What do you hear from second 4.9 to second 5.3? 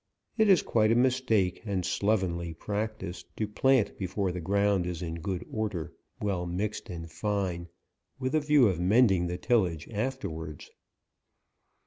in